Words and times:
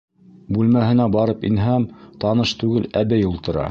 Бүлмәһенә 0.57 1.07
барып 1.17 1.47
инһәм, 1.51 1.87
таныш 2.25 2.59
түгел 2.65 2.93
әбей 3.05 3.33
ултыра. 3.35 3.59